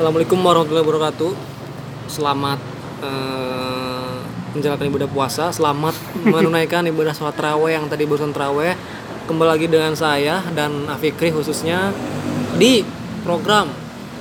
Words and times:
Assalamualaikum 0.00 0.40
warahmatullahi 0.40 0.86
wabarakatuh. 0.88 1.32
Selamat 2.08 2.56
eh, 3.04 4.16
menjalankan 4.56 4.88
ibadah 4.88 5.08
puasa, 5.12 5.52
selamat 5.52 5.92
menunaikan 6.32 6.88
ibadah 6.88 7.12
sholat 7.12 7.36
terawih 7.36 7.76
yang 7.76 7.84
tadi 7.84 8.08
barusan 8.08 8.32
terawih. 8.32 8.72
Kembali 9.28 9.48
lagi 9.52 9.68
dengan 9.68 9.92
saya 9.92 10.40
dan 10.56 10.88
Afikri 10.88 11.28
khususnya 11.28 11.92
di 12.56 12.80
program 13.28 13.68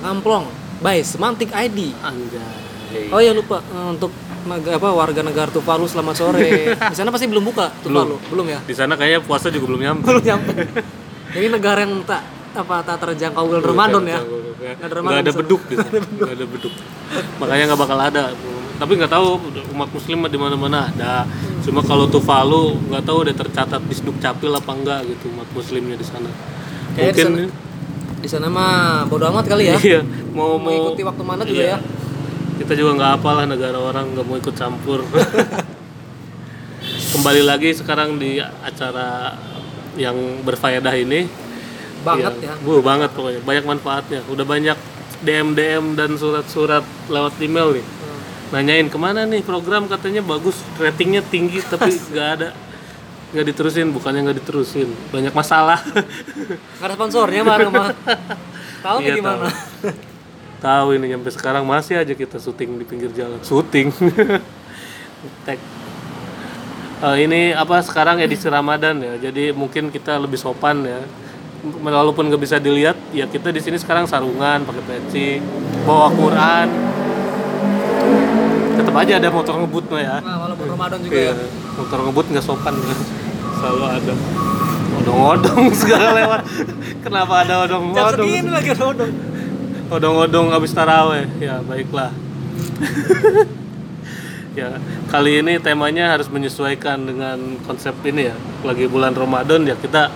Ngamplong 0.03 0.51
by 0.83 0.99
Semantik 0.99 1.55
ID. 1.55 1.95
Anjay. 2.03 3.15
Oh 3.15 3.23
ya 3.23 3.31
lupa 3.31 3.63
eh, 3.63 3.87
untuk 3.87 4.11
apa 4.51 4.89
warga 4.91 5.23
negara 5.23 5.47
Tuvalu 5.47 5.87
selamat 5.87 6.15
sore. 6.19 6.75
Di 6.91 6.95
sana 6.99 7.07
pasti 7.07 7.31
belum 7.31 7.55
buka 7.55 7.71
Tuvalu, 7.79 8.19
belum, 8.27 8.51
ya? 8.51 8.59
Di 8.67 8.75
sana 8.75 8.99
kayaknya 8.99 9.23
puasa 9.23 9.47
juga 9.47 9.71
belum 9.71 9.79
nyampe. 9.79 10.03
Belum 10.11 10.27
nyampe. 10.27 10.53
Ini 11.39 11.47
negara 11.47 11.87
yang 11.87 12.03
tak 12.03 12.38
apa 12.55 12.75
tak 12.81 12.97
terjangkau 13.05 13.43
bulan 13.45 13.63
Ramadan 13.63 14.03
ya. 14.05 14.19
Nggak 14.23 14.85
ada 14.85 14.95
Ramadan 14.99 15.19
ada 15.21 15.33
beduk 15.33 15.61
di 15.69 15.75
sana. 15.77 15.99
Nggak 16.01 16.33
ada 16.33 16.45
beduk. 16.45 16.73
Makanya 17.37 17.63
nggak 17.69 17.79
bakal 17.79 17.99
ada. 17.99 18.23
Tapi 18.79 18.91
nggak 18.95 19.11
tahu 19.11 19.27
umat 19.75 19.89
muslim 19.91 20.17
di 20.31 20.39
mana-mana 20.39 20.87
ada. 20.87 21.13
Cuma 21.61 21.83
kalau 21.83 22.07
Tuvalu 22.07 22.79
nggak 22.89 23.03
tahu 23.03 23.17
udah 23.27 23.35
tercatat 23.35 23.81
di 23.83 23.93
Sduk 23.93 24.17
Capil 24.23 24.55
apa 24.55 24.71
enggak 24.71 24.99
gitu 25.05 25.29
umat 25.35 25.49
muslimnya 25.51 25.95
di 25.99 26.05
sana. 26.07 26.31
Mungkin 26.95 27.51
Di 28.19 28.27
sana 28.27 28.51
mah 28.51 29.07
bodo 29.07 29.31
amat 29.31 29.47
kali 29.47 29.71
ya. 29.71 29.79
iya 29.79 30.03
mau 30.35 30.59
Mau 30.59 30.67
mau 30.67 30.91
ikuti 30.91 31.07
waktu 31.07 31.23
mana 31.23 31.43
juga 31.47 31.63
iya. 31.63 31.75
ya. 31.75 31.79
Kita 32.59 32.75
juga 32.75 32.91
nggak 32.99 33.11
apalah 33.23 33.47
negara 33.47 33.79
orang 33.79 34.11
nggak 34.11 34.25
mau 34.27 34.35
ikut 34.35 34.55
campur. 34.55 35.07
Kembali 37.15 37.41
lagi 37.47 37.71
sekarang 37.71 38.19
di 38.19 38.39
acara 38.39 39.39
yang 39.95 40.15
berfaedah 40.43 40.95
ini. 40.99 41.47
Banget 42.01 42.33
Iya, 42.39 42.55
ya. 42.55 42.63
Bu, 42.63 42.79
banget 42.79 43.11
pokoknya. 43.11 43.41
Banyak 43.43 43.65
manfaatnya. 43.65 44.21
Udah 44.27 44.43
banyak 44.43 44.77
DM 45.19 45.51
DM 45.51 45.85
dan 45.93 46.15
surat-surat 46.15 46.81
lewat 47.07 47.35
email 47.39 47.75
nih. 47.75 47.85
Nanyain 48.49 48.87
ke 48.87 48.97
mana 48.97 49.23
nih 49.23 49.43
program 49.43 49.85
katanya 49.85 50.25
bagus, 50.25 50.57
ratingnya 50.75 51.21
tinggi 51.21 51.61
tapi 51.61 51.93
nggak 52.11 52.29
ada 52.39 52.49
nggak 53.29 53.45
diterusin 53.45 53.93
bukannya 53.93 54.25
nggak 54.25 54.41
diterusin 54.41 54.89
banyak 55.13 55.29
masalah 55.37 55.77
Nggak 55.85 56.81
ada 56.81 56.95
sponsornya 56.97 57.45
mah 57.45 57.61
mah. 57.69 57.93
Tahu 58.81 58.97
Iya, 59.05 59.21
gimana? 59.21 59.53
tahu 60.57 60.87
ini 60.97 61.13
sampai 61.13 61.31
sekarang 61.31 61.63
masih 61.63 62.01
aja 62.01 62.09
kita 62.11 62.41
syuting 62.41 62.81
di 62.81 62.85
pinggir 62.89 63.13
jalan 63.13 63.37
syuting 63.45 63.93
Tag. 65.45 65.59
Eh, 66.99 67.15
ini 67.23 67.53
apa 67.53 67.79
sekarang 67.79 68.17
edisi 68.17 68.49
Ramadan 68.49 68.97
ya 68.97 69.29
jadi 69.29 69.53
mungkin 69.53 69.87
kita 69.87 70.17
lebih 70.17 70.35
sopan 70.35 70.83
ya 70.83 70.99
walaupun 71.61 72.27
nggak 72.27 72.41
bisa 72.41 72.57
dilihat 72.57 72.95
ya 73.11 73.25
kita 73.25 73.49
di 73.49 73.59
sini 73.59 73.75
sekarang 73.75 74.05
sarungan 74.05 74.63
pakai 74.63 74.83
peci 74.83 75.27
bawa 75.83 76.07
Quran. 76.11 76.67
Tetap 78.75 78.95
aja 78.95 79.13
ada 79.19 79.27
motor 79.27 79.53
ngebut 79.59 79.85
mah 79.91 79.99
ya. 79.99 80.15
Nah, 80.19 80.37
walaupun 80.39 80.65
Ramadan 80.71 80.99
juga 81.03 81.13
Iya, 81.13 81.31
ya. 81.35 81.45
motor 81.75 81.99
ngebut 81.99 82.25
nggak 82.31 82.45
sopan. 82.45 82.73
Selalu 83.59 83.83
ada 83.85 84.13
odong-odong 84.99 85.65
segala 85.83 86.07
lewat. 86.15 86.41
Kenapa 87.03 87.33
ada 87.43 87.53
Jam 87.59 87.83
odong-odong? 87.91 88.23
segini 88.23 88.49
lagi 88.49 88.71
odong. 88.71 89.11
odong-odong 89.89 90.47
habis 90.55 90.71
taraweh. 90.71 91.27
Ya 91.39 91.59
baiklah. 91.61 92.11
Ya 94.57 94.75
kali 95.07 95.39
ini 95.39 95.61
temanya 95.61 96.11
harus 96.11 96.27
menyesuaikan 96.27 97.05
dengan 97.05 97.37
konsep 97.63 97.93
ini 98.03 98.27
ya. 98.27 98.35
Lagi 98.65 98.89
bulan 98.89 99.13
Ramadan 99.13 99.63
ya 99.63 99.77
kita 99.77 100.09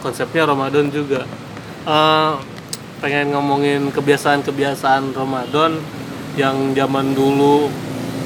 konsepnya 0.00 0.46
Ramadan 0.46 0.88
juga 0.88 1.24
Eh, 1.86 2.32
pengen 2.98 3.30
ngomongin 3.30 3.94
kebiasaan-kebiasaan 3.94 5.14
Ramadan 5.14 5.78
yang 6.34 6.74
zaman 6.74 7.14
dulu 7.14 7.70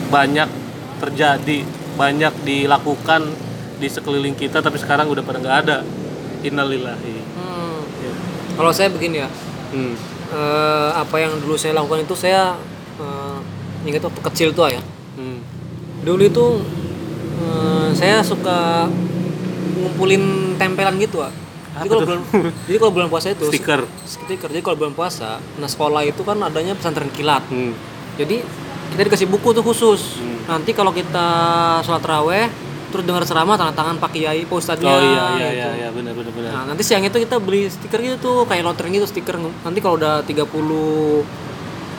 banyak 0.08 0.48
terjadi 0.96 1.68
banyak 1.92 2.32
dilakukan 2.40 3.28
di 3.76 3.88
sekeliling 3.92 4.32
kita 4.32 4.64
tapi 4.64 4.80
sekarang 4.80 5.12
udah 5.12 5.20
pada 5.20 5.38
nggak 5.44 5.56
ada 5.68 5.78
innalillahi 6.40 7.20
Hmm. 7.36 7.84
Ya. 8.00 8.12
Kalau 8.56 8.72
saya 8.72 8.88
begini 8.88 9.20
ya, 9.20 9.28
Hmm. 9.76 9.92
eh, 10.32 10.90
apa 10.96 11.16
yang 11.20 11.36
dulu 11.36 11.60
saya 11.60 11.76
lakukan 11.76 12.00
itu 12.00 12.16
saya 12.16 12.56
eh, 12.96 13.38
ingat 13.84 14.08
waktu 14.08 14.20
kecil 14.24 14.48
tuh 14.56 14.72
ya. 14.72 14.80
Hmm. 15.20 15.44
Dulu 16.00 16.22
itu 16.24 16.46
eh, 17.44 17.88
saya 17.92 18.24
suka 18.24 18.88
ngumpulin 19.76 20.56
tempelan 20.56 20.96
gitu 20.96 21.20
ah. 21.20 21.32
Jadi 21.70 21.86
kalau 21.86 22.02
bulan, 22.02 22.20
jadi 22.66 22.78
kalau 22.82 22.92
bulan 22.92 23.08
puasa 23.08 23.26
itu 23.30 23.46
stiker 23.46 23.80
stiker. 24.02 24.48
Jadi 24.50 24.62
kalau 24.62 24.76
bulan 24.76 24.94
puasa, 24.94 25.38
nah 25.60 25.68
sekolah 25.70 26.02
itu 26.02 26.20
kan 26.26 26.38
adanya 26.42 26.74
pesantren 26.74 27.10
kilat. 27.14 27.46
Hmm. 27.46 27.72
Jadi 28.18 28.42
kita 28.90 29.02
dikasih 29.06 29.28
buku 29.30 29.54
tuh 29.54 29.62
khusus. 29.62 30.18
Hmm. 30.18 30.58
Nanti 30.58 30.74
kalau 30.74 30.90
kita 30.90 31.28
sholat 31.86 32.02
raweh, 32.02 32.50
terus 32.90 33.06
dengar 33.06 33.22
ceramah 33.22 33.54
tanda 33.54 33.70
tangan 33.70 34.02
Pak 34.02 34.10
Kiai, 34.10 34.42
Pak 34.50 34.56
Ustadznya. 34.58 34.90
Oh 34.90 34.98
iya 34.98 35.08
iya 35.14 35.24
gitu. 35.30 35.38
iya 35.54 35.68
iya 35.78 35.88
benar 35.94 36.12
benar 36.18 36.32
benar. 36.34 36.50
Nah, 36.50 36.64
nanti 36.74 36.82
siang 36.82 37.06
itu 37.06 37.16
kita 37.22 37.38
beli 37.38 37.70
stiker 37.70 38.02
gitu 38.02 38.16
tuh, 38.18 38.38
kayak 38.50 38.66
lotre 38.66 38.90
gitu 38.90 39.06
stiker. 39.06 39.38
Nanti 39.38 39.78
kalau 39.78 39.94
udah 39.94 40.26
30 40.26 41.49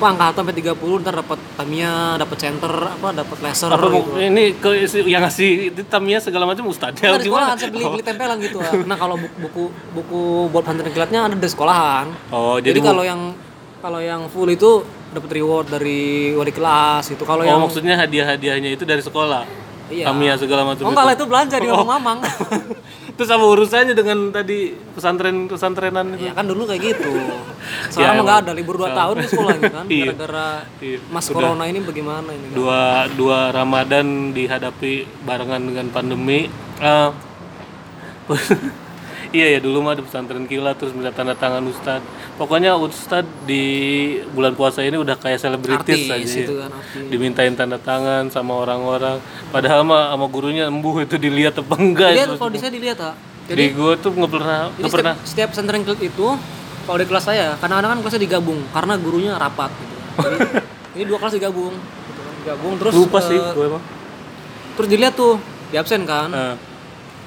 apa 0.01 0.17
angka 0.17 0.41
sampai 0.41 0.57
30 0.57 1.01
ntar 1.05 1.13
dapat 1.13 1.37
Tamiya, 1.53 2.17
dapat 2.17 2.37
center, 2.41 2.73
apa 2.89 3.07
dapat 3.13 3.37
laser 3.37 3.69
Apa 3.69 3.85
gitu. 3.85 4.17
ini 4.17 4.57
ke 4.57 4.69
yang 5.05 5.21
ngasih 5.21 5.69
itu 5.69 5.85
Tamiya 5.85 6.17
segala 6.17 6.49
macam 6.49 6.65
ustadznya 6.65 7.13
Nah, 7.13 7.21
gimana? 7.21 7.53
saya 7.53 7.69
beli, 7.69 7.85
beli 7.85 8.01
tempelan 8.01 8.41
gitu. 8.41 8.57
ah. 8.57 8.73
Nah, 8.81 8.97
kalau 8.97 9.21
buku 9.21 9.37
buku, 9.45 9.63
buku 9.93 10.21
buat 10.49 10.65
pesantren 10.65 10.89
kilatnya 10.89 11.29
ada 11.29 11.37
di 11.37 11.45
sekolahan. 11.45 12.09
Oh, 12.33 12.57
Jadi, 12.57 12.73
jadi, 12.73 12.79
kalau 12.81 13.05
yang 13.05 13.37
kalau 13.77 14.01
yang 14.01 14.25
full 14.25 14.49
itu 14.49 14.81
dapat 15.13 15.29
reward 15.37 15.69
dari 15.69 16.33
wali 16.33 16.49
kelas 16.49 17.13
itu. 17.13 17.21
Kalau 17.21 17.45
oh 17.45 17.45
yang 17.45 17.61
maksudnya 17.61 17.93
hadiah-hadiahnya 17.93 18.73
itu 18.73 18.81
dari 18.81 19.05
sekolah. 19.05 19.45
Iya. 19.91 20.05
Tamiya 20.07 20.33
segala 20.39 20.63
macam 20.63 20.87
Oh 20.87 20.95
lah 20.95 21.11
itu 21.11 21.25
belanja 21.27 21.55
di 21.59 21.67
Oh. 21.67 21.83
Mamang. 21.83 22.23
Terus 23.19 23.27
apa 23.27 23.43
urusannya 23.43 23.93
dengan 23.93 24.31
tadi 24.31 24.71
pesantren 24.95 25.45
pesantrenan 25.45 26.15
itu? 26.15 26.25
ya 26.25 26.33
kan 26.33 26.47
dulu 26.47 26.63
kayak 26.65 26.81
gitu. 26.95 27.11
Sekarang 27.93 28.17
mah 28.17 28.23
nggak 28.23 28.39
ada 28.47 28.51
libur 28.55 28.79
2 28.79 28.87
tahun 28.89 29.15
di 29.19 29.27
sekolahnya 29.27 29.69
kan 29.69 29.85
Iya. 29.93 30.05
gara-gara 30.09 30.47
Iya. 30.79 30.97
Mas 31.07 31.27
Udah. 31.27 31.35
Corona 31.35 31.63
ini 31.67 31.79
bagaimana 31.81 32.29
ini 32.31 32.45
kan? 32.49 32.55
Dua 32.55 32.81
dua 33.11 33.39
Ramadan 33.51 34.07
dihadapi 34.31 34.93
barengan 35.21 35.61
dengan 35.61 35.87
pandemi. 35.91 36.47
Eh, 36.79 37.09
iya 39.29 39.57
ya 39.57 39.59
dulu 39.61 39.85
mah 39.85 39.93
di 39.93 40.01
pesantren 40.01 40.49
kilat 40.49 40.75
terus 40.81 40.91
minta 40.97 41.13
tanda 41.13 41.37
tangan 41.37 41.61
ustad. 41.69 42.01
Pokoknya 42.41 42.73
ustad 42.81 43.23
di 43.45 43.63
bulan 44.33 44.57
puasa 44.57 44.81
ini 44.81 44.97
udah 44.97 45.13
kayak 45.21 45.37
selebritis 45.37 46.09
aja. 46.09 46.25
itu 46.25 46.57
kan 46.57 46.73
artis. 46.73 47.07
dimintain 47.13 47.53
tanda 47.53 47.77
tangan 47.77 48.33
sama 48.33 48.57
orang-orang 48.57 49.21
padahal 49.53 49.85
mah 49.85 50.09
sama 50.11 50.25
gurunya 50.27 50.65
embuh 50.65 51.05
itu 51.05 51.21
dilihat 51.21 51.61
apa 51.61 51.75
enggak 51.77 52.09
Lihat 52.17 52.29
itu. 52.33 52.37
kalau 52.41 52.51
di 52.51 52.59
saya 52.59 52.71
dilihat 52.73 52.99
ah. 53.05 53.13
di 53.45 53.53
Jadi, 53.53 53.63
gua 53.77 53.93
tuh 53.99 54.11
nggak 54.15 54.31
pernah 54.31 54.59
nggak 54.73 54.91
pernah 54.91 55.13
setiap 55.21 55.47
pesantren 55.53 55.81
kilat 55.85 56.01
itu 56.01 56.27
kalau 56.89 56.97
di 56.97 57.05
kelas 57.05 57.25
saya 57.29 57.47
kadang-kadang 57.61 57.89
kan 57.93 57.99
kelasnya 58.01 58.21
digabung 58.25 58.59
karena 58.73 58.93
gurunya 58.97 59.33
rapat 59.37 59.69
gitu. 59.69 59.95
Jadi, 60.17 60.37
ini 60.97 61.03
dua 61.07 61.17
kelas 61.21 61.33
digabung 61.37 61.73
gitu 61.77 62.19
kan. 62.19 62.33
digabung 62.41 62.73
terus 62.81 62.93
lupa 62.97 63.19
eh, 63.21 63.23
sih 63.29 63.37
gue 63.37 63.65
emang 63.69 63.83
terus 64.75 64.87
dilihat 64.89 65.13
tuh 65.13 65.37
di 65.71 65.75
absen 65.79 66.03
kan 66.03 66.27
nah, 66.31 66.53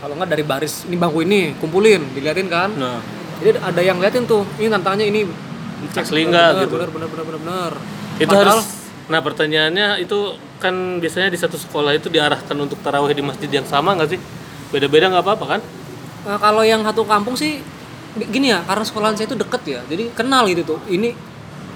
kalau 0.00 0.14
nggak 0.18 0.30
dari 0.30 0.44
baris 0.44 0.84
ini 0.86 0.96
bangku 0.96 1.20
ini 1.22 1.54
kumpulin 1.58 2.02
diliatin 2.14 2.48
kan. 2.48 2.70
Nah. 2.74 2.98
Jadi 3.42 3.58
ada 3.58 3.80
yang 3.82 3.98
liatin 3.98 4.24
tuh 4.24 4.46
ini 4.62 4.70
tantangannya 4.70 5.06
ini. 5.10 5.20
Asli 5.92 6.24
enggak 6.24 6.54
bener, 6.54 6.62
gitu? 6.64 6.74
bener 6.78 6.90
bener 6.90 7.08
bener 7.10 7.24
bener. 7.26 7.38
Bener 7.42 7.72
itu 8.14 8.30
Padahal- 8.30 8.62
harus 8.62 8.66
nah 9.04 9.20
pertanyaannya 9.20 10.00
itu 10.00 10.38
kan 10.56 10.72
biasanya 10.96 11.28
di 11.28 11.36
satu 11.36 11.60
sekolah 11.60 11.92
itu 11.92 12.08
diarahkan 12.08 12.56
untuk 12.56 12.80
tarawih 12.80 13.12
di 13.12 13.20
masjid 13.20 13.50
yang 13.52 13.66
sama 13.68 13.92
nggak 13.98 14.16
sih? 14.16 14.20
Beda-beda 14.72 15.12
nggak 15.12 15.24
apa-apa 15.24 15.58
kan? 15.58 15.60
Nah, 16.24 16.40
kalau 16.40 16.64
yang 16.64 16.80
satu 16.80 17.04
kampung 17.04 17.36
sih 17.36 17.60
gini 18.16 18.48
ya, 18.48 18.64
karena 18.64 18.80
sekolahan 18.86 19.12
saya 19.18 19.28
itu 19.28 19.36
deket 19.36 19.62
ya, 19.68 19.80
jadi 19.90 20.08
kenal 20.16 20.48
gitu 20.48 20.64
tuh. 20.64 20.80
Ini 20.88 21.12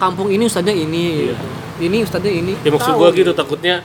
kampung 0.00 0.32
ini 0.32 0.46
ustadznya 0.48 0.72
ini, 0.72 1.28
gitu. 1.28 1.46
ini 1.84 1.96
ustadznya 2.00 2.32
ini. 2.32 2.52
ya 2.64 2.70
maksud 2.72 2.96
Tahu 2.96 3.02
gua 3.02 3.10
gitu. 3.12 3.34
takutnya 3.36 3.82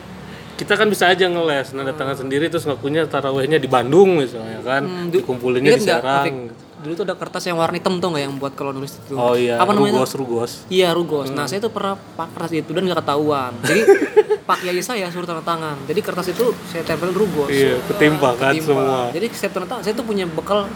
kita 0.64 0.74
kan 0.74 0.88
bisa 0.88 1.06
aja 1.06 1.26
ngeles 1.26 1.72
nanda 1.72 1.92
tangan 1.92 2.16
sendiri 2.18 2.48
terus 2.48 2.64
ngakunya 2.64 3.04
tarawihnya 3.04 3.58
di 3.58 3.68
Bandung 3.68 4.16
misalnya 4.18 4.60
kan 4.62 4.82
Hmm, 4.82 5.08
du- 5.08 5.20
dikumpulinnya 5.20 5.76
di 5.76 5.84
Serang? 5.84 6.48
Dulu 6.80 6.94
tuh 6.94 7.06
ada 7.06 7.16
kertas 7.16 7.44
yang 7.44 7.56
warna 7.56 7.76
hitam 7.78 7.96
tuh 7.96 8.12
nggak 8.12 8.24
yang 8.24 8.36
buat 8.36 8.52
kalau 8.54 8.72
nulis 8.72 8.96
itu. 8.98 9.14
oh 9.14 9.32
iya 9.34 9.56
Apa 9.56 9.72
namanya? 9.72 10.00
rugos 10.00 10.14
rugos 10.14 10.52
Iya 10.68 10.92
rugos. 10.92 11.28
Nah 11.30 11.46
saya 11.46 11.60
tuh 11.60 11.70
pernah 11.70 11.96
pak 11.96 12.32
kertas 12.32 12.52
itu 12.54 12.70
dan 12.70 12.84
nggak 12.84 13.00
ketahuan. 13.00 13.52
Jadi 13.62 13.82
pak 14.48 14.58
kiai 14.60 14.80
saya 14.80 15.08
suruh 15.08 15.24
tanda 15.24 15.40
tangan. 15.42 15.80
Jadi 15.82 16.00
kertas 16.00 16.28
itu 16.30 16.52
saya 16.66 16.84
tempel 16.84 17.12
rugos. 17.12 17.48
iya 17.48 17.80
ketimpa 17.86 18.36
kan 18.36 18.52
Ketimpa. 18.52 18.68
semua 18.70 19.00
Jadi 19.10 19.26
setiap 19.30 19.52
tanda 19.54 19.68
tangan 19.70 19.84
saya 19.86 19.96
tuh 19.96 20.04
punya 20.04 20.26
bekal 20.26 20.68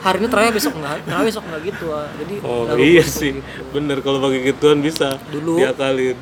hari 0.00 0.18
ini 0.18 0.26
terakhir 0.26 0.50
besok 0.52 0.74
nggak, 0.74 0.94
terakhir 1.00 1.26
besok 1.30 1.44
nggak 1.46 1.60
gitu. 1.64 1.86
ah. 1.90 2.06
Jadi 2.12 2.34
Oh 2.40 2.62
iya 2.74 2.98
rugos 2.98 3.10
sih, 3.12 3.30
gitu. 3.32 3.62
bener 3.70 3.96
kalau 3.98 4.18
bagi 4.18 4.38
gituan 4.44 4.78
bisa 4.78 5.14
Dulu. 5.30 5.52
diakalin. 5.56 6.18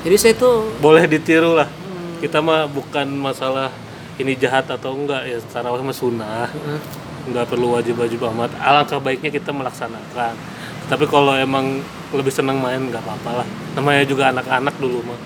Jadi 0.00 0.16
saya 0.16 0.34
tuh 0.34 0.68
Boleh 0.76 1.04
ditiru 1.04 1.52
lah. 1.54 1.68
Hmm. 2.20 2.22
Kita 2.28 2.44
mah 2.44 2.68
bukan 2.68 3.08
masalah 3.16 3.72
ini 4.20 4.36
jahat 4.36 4.68
atau 4.68 4.92
enggak 4.92 5.24
ya, 5.24 5.40
tarawih 5.48 5.80
mah 5.80 5.96
sunnah. 5.96 6.52
nggak 7.20 7.48
perlu 7.48 7.80
wajib-wajib 7.80 8.20
amat. 8.32 8.52
Alangkah 8.60 9.00
baiknya 9.00 9.32
kita 9.32 9.52
melaksanakan. 9.52 10.36
Tapi 10.88 11.04
kalau 11.08 11.32
emang 11.36 11.80
lebih 12.10 12.32
senang 12.34 12.58
main 12.58 12.90
nggak 12.90 13.02
apa-apa 13.02 13.42
lah 13.42 13.48
namanya 13.78 14.02
juga 14.02 14.34
anak-anak 14.34 14.74
dulu 14.82 15.06
mah 15.06 15.20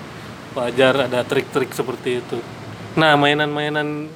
wajar 0.55 1.09
ada 1.09 1.25
trik-trik 1.25 1.73
seperti 1.73 2.21
itu 2.21 2.37
nah 2.93 3.17
mainan-mainan 3.17 4.07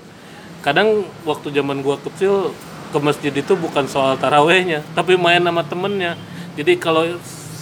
kadang 0.61 1.07
waktu 1.25 1.49
zaman 1.49 1.81
gua 1.81 1.97
kecil 1.97 2.53
ke 2.89 2.97
masjid 3.01 3.33
itu 3.33 3.53
bukan 3.57 3.89
soal 3.89 4.15
tarawehnya 4.21 4.85
tapi 4.93 5.17
main 5.17 5.41
sama 5.41 5.65
temennya 5.65 6.13
jadi 6.53 6.77
kalau 6.77 7.05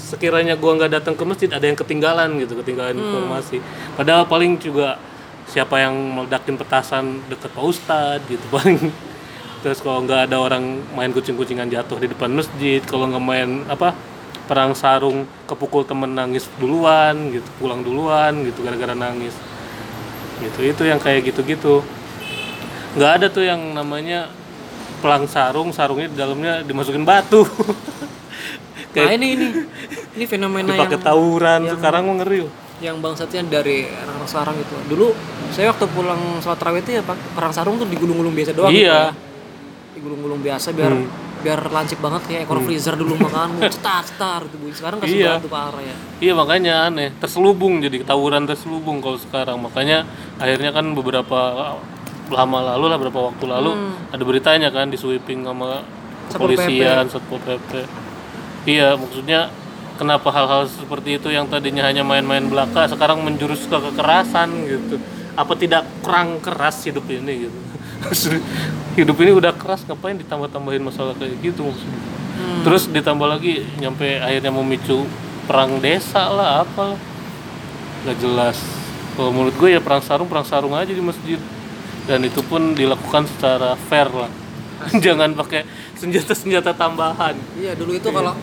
sekiranya 0.07 0.59
gua 0.59 0.75
nggak 0.75 0.91
datang 1.01 1.15
ke 1.15 1.23
masjid 1.23 1.49
ada 1.51 1.63
yang 1.63 1.79
ketinggalan 1.79 2.35
gitu 2.43 2.59
ketinggalan 2.59 2.99
informasi 2.99 3.63
padahal 3.95 4.27
paling 4.27 4.59
juga 4.59 4.99
siapa 5.47 5.79
yang 5.79 5.95
meledakin 5.95 6.59
petasan 6.59 7.23
deket 7.31 7.49
pak 7.55 7.63
ustadz 7.63 8.27
gitu 8.27 8.43
paling. 8.55 8.91
Terus 9.63 9.81
kalau 9.81 10.05
nggak 10.05 10.29
ada 10.29 10.37
orang 10.37 10.83
main 10.93 11.09
kucing-kucingan 11.09 11.67
jatuh 11.71 11.97
di 11.97 12.07
depan 12.11 12.29
masjid 12.29 12.79
kalau 12.85 13.09
nggak 13.09 13.23
main 13.23 13.65
apa 13.67 13.95
perang 14.47 14.71
sarung 14.71 15.27
kepukul 15.43 15.83
temen 15.83 16.07
nangis 16.15 16.47
duluan 16.55 17.35
gitu 17.35 17.47
pulang 17.59 17.83
duluan 17.83 18.45
gitu 18.45 18.63
gara-gara 18.63 18.93
nangis. 18.93 19.33
Gitu 20.39 20.59
itu 20.61 20.83
yang 20.85 21.01
kayak 21.01 21.25
gitu-gitu. 21.33 21.81
Nggak 22.95 23.11
ada 23.21 23.27
tuh 23.27 23.43
yang 23.43 23.59
namanya 23.73 24.29
pelang 25.01 25.25
sarung 25.25 25.73
sarungnya 25.73 26.07
di 26.09 26.17
dalamnya 26.17 26.53
dimasukin 26.63 27.07
batu. 27.07 27.43
Nah 28.97 29.05
kayak 29.05 29.21
ini 29.21 29.27
ini. 29.37 29.47
Ini 30.17 30.25
fenomena 30.25 30.73
yang 30.73 30.89
dipakai 30.89 30.97
tawuran 31.05 31.69
sekarang 31.69 32.09
mah 32.09 32.15
ngeri 32.17 32.49
yang 32.81 32.97
bangsatnya 33.01 33.45
dari 33.45 33.89
anak-anak 33.89 34.29
sarang 34.29 34.57
itu. 34.57 34.75
Dulu 34.89 35.07
saya 35.49 35.69
waktu 35.69 35.85
pulang 35.87 36.21
sholat 36.37 36.57
tarawih 36.57 36.81
itu 36.81 36.91
ya 36.91 37.01
pak 37.01 37.17
perang 37.33 37.51
sarung 37.51 37.75
tuh 37.75 37.85
digulung-gulung 37.85 38.31
biasa 38.31 38.51
doang. 38.51 38.69
gitu 38.69 38.83
Iya. 38.83 38.93
ya. 38.93 39.09
Digulung-gulung 39.93 40.41
biasa 40.41 40.67
biar 40.71 40.91
Hmm. 40.91 41.09
biar 41.37 41.69
lancip 41.69 41.97
banget 41.97 42.21
kayak 42.25 42.41
ekor 42.43 42.59
freezer 42.59 42.93
dulu 42.93 43.13
makan 43.23 43.61
cetar 43.63 44.01
cetar 44.03 44.41
gitu 44.45 44.57
bunyi. 44.57 44.73
Sekarang 44.73 44.97
kasih 44.99 45.17
Iya. 45.17 45.31
batu 45.37 45.47
parah 45.47 45.81
ya. 45.81 45.95
Iya 46.19 46.33
makanya 46.33 46.73
aneh, 46.87 47.09
terselubung 47.15 47.77
jadi 47.77 48.01
tawuran 48.03 48.43
terselubung 48.43 48.97
kalau 48.99 49.17
sekarang. 49.17 49.57
Makanya 49.57 50.05
akhirnya 50.35 50.71
kan 50.71 50.85
beberapa 50.91 51.39
lama 52.27 52.59
lalu 52.67 52.85
lah 52.87 52.97
beberapa 52.97 53.31
waktu 53.31 53.45
lalu 53.45 53.71
ada 54.11 54.19
beritanya 54.21 54.67
kan 54.67 54.87
di 54.87 54.95
sweeping 54.95 55.41
sama 55.41 55.85
kepolisian, 56.27 57.07
satpol 57.07 57.39
pp. 57.39 57.87
Iya 58.65 58.93
maksudnya 58.93 59.47
kenapa 59.95 60.27
hal-hal 60.27 60.67
seperti 60.67 61.15
itu 61.15 61.29
yang 61.29 61.47
tadinya 61.47 61.81
hanya 61.81 62.03
main-main 62.03 62.43
belaka 62.45 62.83
sekarang 62.85 63.23
menjurus 63.23 63.63
ke 63.63 63.73
kekerasan 63.73 64.49
gitu. 64.65 64.99
Apa 65.37 65.53
tidak 65.53 65.85
kurang 66.01 66.41
keras 66.41 66.81
hidup 66.83 67.05
ini 67.07 67.45
gitu? 67.45 67.59
hidup 68.99 69.17
ini 69.21 69.31
udah 69.37 69.53
keras 69.53 69.85
ngapain 69.85 70.17
ditambah-tambahin 70.17 70.81
masalah 70.81 71.13
kayak 71.13 71.37
gitu 71.45 71.61
maksudnya. 71.69 72.01
Terus 72.65 72.89
ditambah 72.89 73.27
lagi 73.27 73.65
nyampe 73.77 74.21
akhirnya 74.21 74.51
memicu 74.53 75.05
perang 75.45 75.79
desa 75.79 76.29
lah 76.29 76.65
apa 76.65 76.93
lah. 76.93 76.99
Gak 78.05 78.17
jelas. 78.21 78.57
Kalau 79.17 79.33
menurut 79.33 79.55
gue 79.57 79.69
ya 79.73 79.81
perang 79.81 80.03
sarung 80.03 80.29
perang 80.29 80.45
sarung 80.45 80.73
aja 80.77 80.91
di 80.91 81.01
masjid. 81.01 81.39
Dan 82.07 82.23
itu 82.23 82.39
pun 82.45 82.75
dilakukan 82.75 83.27
secara 83.27 83.73
fair 83.89 84.07
lah. 84.09 84.31
Jangan 85.05 85.33
pakai 85.33 85.65
senjata-senjata 85.97 86.73
tambahan. 86.77 87.33
Iya 87.57 87.73
dulu 87.73 87.97
itu 87.97 88.09
kalau 88.13 88.37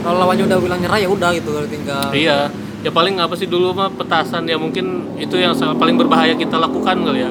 kalau 0.00 0.16
lawannya 0.24 0.48
udah 0.48 0.58
bilang 0.60 0.80
nyerah 0.80 1.00
ya 1.00 1.08
udah 1.08 1.30
gitu 1.36 1.50
tinggal. 1.68 2.08
Iya. 2.12 2.52
Ya 2.80 2.88
paling 2.88 3.20
apa 3.20 3.36
sih 3.36 3.44
dulu 3.44 3.76
mah 3.76 3.92
petasan 3.92 4.48
ya 4.48 4.56
mungkin 4.56 5.16
itu 5.20 5.36
yang 5.36 5.52
paling 5.76 6.00
berbahaya 6.00 6.32
kita 6.32 6.56
lakukan 6.56 6.96
kali 7.04 7.20
ya. 7.20 7.30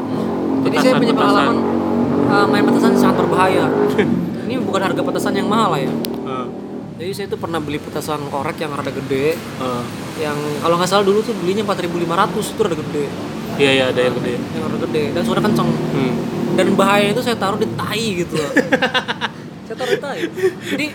Jadi 0.66 0.76
saya 0.78 0.94
punya 1.02 1.16
pengalaman 1.18 1.58
uh, 2.30 2.46
main 2.46 2.64
petasan 2.70 2.94
sangat 2.94 3.26
berbahaya. 3.26 3.66
ini 4.46 4.62
bukan 4.62 4.82
harga 4.82 5.02
petasan 5.02 5.34
yang 5.34 5.50
mahal 5.50 5.74
lah 5.74 5.82
ya. 5.82 5.90
Heeh. 5.90 6.46
Jadi 7.00 7.12
saya 7.16 7.28
tuh 7.32 7.40
pernah 7.40 7.58
beli 7.64 7.80
petasan 7.82 8.22
korek 8.30 8.60
yang 8.62 8.76
rada 8.76 8.92
gede, 8.92 9.34
Heeh. 9.34 9.84
yang 10.22 10.38
kalau 10.62 10.76
nggak 10.78 10.90
salah 10.92 11.06
dulu 11.08 11.24
tuh 11.26 11.34
belinya 11.40 11.64
4.500 11.66 12.54
itu 12.54 12.62
rada 12.62 12.78
gede, 12.78 13.06
Iya 13.58 13.72
iya 13.74 13.84
ada 13.90 14.02
yang 14.04 14.16
gede. 14.22 14.36
yang 14.38 14.62
rada 14.68 14.78
gede 14.86 15.04
dan 15.18 15.22
suara 15.26 15.42
kenceng. 15.42 15.70
Hmm. 15.72 16.14
Dan 16.60 16.76
bahaya 16.76 17.10
itu 17.10 17.24
saya 17.24 17.40
taruh 17.40 17.58
di 17.58 17.66
tai 17.74 18.06
gitu. 18.22 18.36
saya 19.76 19.90
di 19.90 20.00
tai. 20.00 20.20
Jadi 20.66 20.86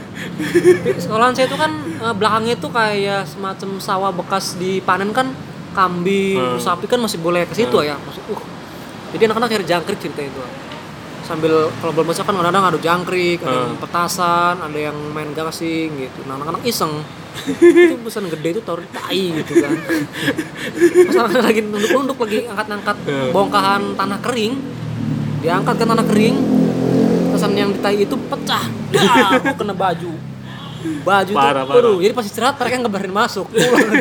di 0.83 1.01
sekolahan 1.01 1.35
saya 1.35 1.47
itu 1.47 1.55
kan 1.55 1.71
eh, 1.79 2.15
belakangnya 2.15 2.55
itu 2.57 2.69
kayak 2.71 3.23
semacam 3.29 3.71
sawah 3.79 4.11
bekas 4.11 4.57
dipanen 4.57 5.15
kan 5.15 5.31
kambing, 5.75 6.39
Hmm. 6.39 6.63
sapi 6.63 6.87
kan 6.87 7.03
masih 7.03 7.19
boleh 7.19 7.45
ke 7.47 7.55
situ 7.55 7.75
ya. 7.83 7.99
Maksud, 7.99 8.23
uh. 8.31 8.43
Jadi 9.15 9.23
anak-anak 9.27 9.47
akhirnya 9.51 9.69
jangkrik 9.79 9.99
cerita 9.99 10.23
itu. 10.23 10.43
Sambil 11.25 11.73
kalau 11.81 11.93
belum 11.97 12.13
masak 12.13 12.29
kan 12.29 12.37
kadang-kadang 12.37 12.65
ada 12.69 12.79
jangkrik, 12.79 13.39
ada 13.41 13.73
yang 13.73 13.79
petasan, 13.81 14.55
ada 14.61 14.79
yang 14.79 14.97
main 15.11 15.33
gasing 15.33 15.91
gitu. 15.99 16.21
Nah 16.29 16.37
anak-anak 16.37 16.63
iseng 16.69 17.01
itu 17.91 17.99
pesan 17.99 18.31
gede 18.31 18.49
itu 18.55 18.63
taruh 18.63 18.85
di 18.85 18.91
tai 18.95 19.25
gitu 19.43 19.53
kan. 19.59 19.73
Pas 21.11 21.17
anak 21.27 21.43
lagi 21.43 21.61
nunduk-nunduk 21.67 22.19
lagi 22.23 22.39
angkat-angkat 22.47 22.97
bongkahan 23.33 23.83
tanah 23.99 24.19
kering, 24.23 24.55
diangkat 25.43 25.75
ke 25.75 25.85
tanah 25.89 26.07
kering, 26.07 26.37
pesan 27.45 27.61
yang 27.61 27.71
di 27.77 27.81
tai 27.85 27.97
itu 28.01 28.17
pecah, 28.17 28.65
dah, 28.89 29.37
kok 29.45 29.57
kena 29.61 29.77
baju. 29.77 30.13
Baju 31.05 31.33
Parah, 31.33 31.65
tuh, 31.65 31.81
parah. 31.81 31.97
jadi 32.01 32.13
pas 32.17 32.25
istirahat 32.25 32.57
mereka 32.57 32.89
berani 32.89 33.13
masuk. 33.13 33.49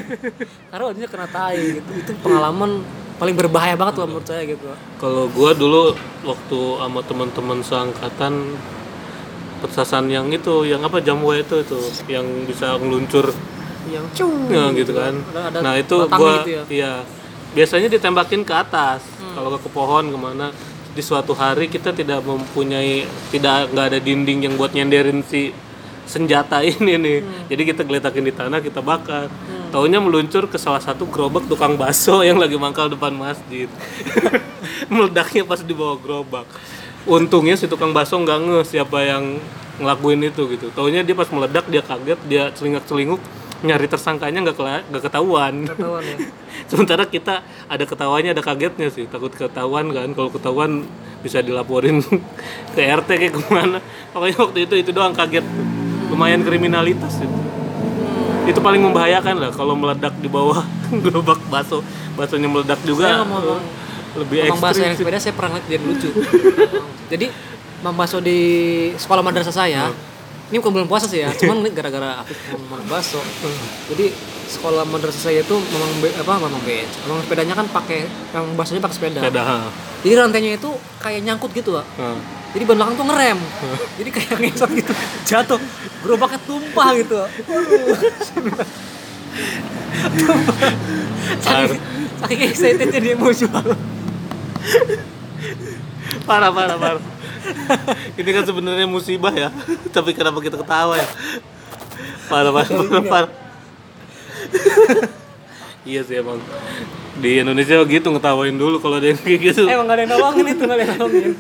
Karena 0.72 0.84
bajunya 0.88 1.10
kena 1.12 1.28
tai 1.28 1.80
gitu. 1.80 1.92
Itu 1.92 2.12
pengalaman 2.24 2.84
paling 3.19 3.36
berbahaya 3.36 3.75
banget 3.75 4.00
lah 4.00 4.07
menurut 4.07 4.28
saya 4.28 4.44
gitu. 4.48 4.63
Kalau 5.00 5.28
gua 5.31 5.51
dulu 5.56 5.95
waktu 6.24 6.60
sama 6.80 7.00
teman-teman 7.04 7.60
seangkatan 7.63 8.34
petasan 9.63 10.07
yang 10.07 10.28
itu, 10.31 10.68
yang 10.68 10.84
apa 10.84 11.04
jamwe 11.04 11.39
itu 11.39 11.63
itu, 11.63 11.80
yang 12.07 12.28
bisa 12.48 12.75
ngeluncur 12.80 13.31
Yang 13.84 14.06
cung 14.16 14.48
ya, 14.48 14.72
gitu 14.72 14.92
kan. 14.96 15.19
Ada, 15.36 15.42
ada 15.51 15.57
nah 15.60 15.74
itu 15.75 15.96
gua 16.07 16.44
gitu 16.44 16.51
ya. 16.51 16.63
iya 16.72 16.94
biasanya 17.56 17.88
ditembakin 17.92 18.44
ke 18.44 18.54
atas. 18.56 19.04
Hmm. 19.19 19.39
Kalau 19.39 19.56
ke 19.56 19.69
pohon 19.72 20.07
ke 20.12 20.19
mana 20.19 20.51
di 20.94 21.01
suatu 21.01 21.34
hari 21.34 21.68
kita 21.69 21.90
tidak 21.90 22.22
mempunyai 22.22 23.06
tidak 23.34 23.74
nggak 23.74 23.86
ada 23.94 24.00
dinding 24.00 24.45
yang 24.45 24.54
buat 24.54 24.78
nyenderin 24.78 25.25
si 25.25 25.50
senjata 26.06 26.62
ini 26.72 26.95
nih. 27.00 27.18
Hmm. 27.22 27.45
Jadi 27.50 27.62
kita 27.74 27.81
geletakin 27.81 28.24
di 28.24 28.34
tanah 28.34 28.60
kita 28.62 28.80
bakar. 28.80 29.28
Taunya 29.74 29.98
meluncur 29.98 30.45
ke 30.45 30.62
salah 30.62 30.81
satu 30.84 31.10
gerobak 31.10 31.50
tukang 31.50 31.74
bakso 31.74 32.22
yang 32.28 32.38
lagi 32.38 32.56
mangkal 32.56 32.88
depan 32.92 33.13
masjid. 33.16 33.66
Meledaknya 34.94 35.44
pas 35.48 35.60
di 35.66 35.74
bawah 35.74 35.98
gerobak. 35.98 36.45
Untungnya 37.04 37.57
si 37.57 37.66
tukang 37.66 37.92
bakso 37.92 38.16
nggak 38.22 38.39
ngeh 38.39 38.63
siapa 38.63 39.01
yang 39.04 39.42
ngelakuin 39.81 40.22
itu 40.30 40.46
gitu. 40.54 40.69
Taunya 40.78 41.01
dia 41.01 41.18
pas 41.18 41.28
meledak 41.34 41.66
dia 41.66 41.81
kaget, 41.81 42.19
dia 42.30 42.44
celingak-celinguk 42.54 43.19
nyari 43.63 43.88
tersangkanya 43.88 44.44
nggak 44.44 44.60
ketahuan. 45.01 45.63
Ketahuan 45.63 46.04
ya. 46.04 46.18
Sementara 46.70 47.08
kita 47.08 47.41
ada 47.65 47.84
ketawanya 47.84 48.36
ada 48.36 48.43
kagetnya 48.43 48.91
sih, 48.91 49.08
takut 49.08 49.32
ketahuan 49.32 49.89
kan. 49.89 50.12
Kalau 50.12 50.29
ketahuan 50.29 50.84
bisa 51.24 51.39
dilaporin 51.39 52.03
ke 52.75 52.82
RT 52.84 53.10
kayak 53.10 53.34
ke 53.34 53.41
mana. 53.48 53.79
Pokoknya 54.12 54.38
waktu 54.38 54.60
itu 54.67 54.75
itu 54.77 54.91
doang 54.91 55.15
kaget. 55.15 55.48
Lumayan 56.12 56.43
kriminalitas 56.43 57.24
itu. 57.24 57.38
Itu 58.43 58.60
paling 58.60 58.84
membahayakan 58.84 59.39
lah 59.39 59.51
kalau 59.55 59.74
meledak 59.74 60.13
di 60.20 60.27
bawah 60.27 60.62
gerobak 61.03 61.39
bakso. 61.48 61.79
Baksonya 62.13 62.51
meledak 62.51 62.84
juga. 62.84 63.08
Saya 63.08 63.24
ngomong- 63.24 63.82
lebih 64.13 64.46
Emang 64.46 64.62
bahasa 64.62 64.77
ekstrim. 64.77 64.86
yang 64.86 64.96
sepeda 65.01 65.17
saya 65.17 65.34
pernah 65.34 65.58
lihat 65.58 65.65
jadi 65.65 65.84
lucu. 65.89 66.10
jadi 67.10 67.27
Baso 67.84 68.24
di 68.24 68.39
sekolah 68.96 69.20
madrasah 69.20 69.51
saya, 69.51 69.91
ini 70.53 70.62
bukan 70.62 70.69
bulan 70.77 70.86
puasa 70.86 71.10
sih 71.10 71.25
ya, 71.25 71.33
cuman 71.33 71.65
ini 71.65 71.74
gara-gara 71.74 72.22
aku 72.22 72.29
ngomong 72.53 72.86
Baso. 72.86 73.17
Jadi 73.89 74.13
sekolah 74.53 74.86
madrasah 74.86 75.33
saya 75.33 75.41
itu 75.41 75.57
memang 75.57 75.89
be, 75.98 76.13
apa 76.13 76.38
memang 76.38 76.62
be, 76.62 76.86
memang 77.10 77.25
sepedanya 77.25 77.57
kan 77.57 77.65
pakai 77.74 78.05
yang 78.38 78.53
basonya 78.53 78.77
pakai 78.77 78.93
sepeda. 79.01 79.19
Sepeda. 79.25 79.65
Jadi 80.05 80.13
rantainya 80.13 80.62
itu 80.62 80.69
kayak 81.01 81.25
nyangkut 81.25 81.57
gitu. 81.57 81.81
Ha. 81.81 82.07
Jadi 82.53 82.63
ban 82.69 82.77
belakang 82.77 83.01
tuh 83.01 83.05
ngerem. 83.10 83.39
Jadi 83.98 84.10
kayak 84.13 84.38
ngesot 84.45 84.69
gitu, 84.77 84.93
jatuh. 85.25 85.57
Gerobaknya 86.05 86.39
tumpah 86.45 86.89
gitu. 87.01 87.17
Waduh. 87.17 87.98
Saking, 91.41 91.81
saking 92.22 92.39
excitednya 92.45 93.00
dia 93.01 93.13
emosional. 93.17 93.74
Parah 96.29 96.53
parah 96.53 96.77
parah. 96.77 97.12
Ini 98.20 98.30
kan 98.32 98.44
sebenarnya 98.48 98.88
musibah 98.88 99.34
ya. 99.34 99.50
Tapi 99.92 100.16
kenapa 100.16 100.40
kita 100.40 100.56
ketawa 100.60 100.96
ya? 100.98 101.08
Parah 102.32 102.52
parah 102.52 102.70
parah. 102.72 103.04
parah. 103.06 103.32
iya 105.90 106.00
sih 106.04 106.20
emang 106.20 106.40
di 107.20 107.44
Indonesia 107.44 107.76
gitu 107.86 108.08
ngetawain 108.10 108.56
dulu 108.56 108.80
kalau 108.82 108.98
ada 108.98 109.12
yang 109.14 109.20
kayak 109.20 109.40
gitu. 109.54 109.64
Emang 109.70 109.86
gak 109.86 109.96
ada 110.00 110.04
yang 110.08 110.12
nolongin 110.18 110.46
itu, 110.50 110.64
gak 110.66 110.76
ada 110.76 110.84
yang 110.84 110.92
nolongin. 110.98 111.32